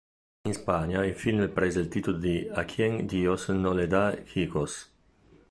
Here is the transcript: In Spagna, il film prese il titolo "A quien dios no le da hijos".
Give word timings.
In 0.47 0.53
Spagna, 0.53 1.05
il 1.05 1.13
film 1.13 1.47
prese 1.51 1.79
il 1.79 1.87
titolo 1.87 2.17
"A 2.53 2.65
quien 2.65 3.05
dios 3.05 3.49
no 3.49 3.71
le 3.71 3.85
da 3.85 4.17
hijos". 4.33 4.89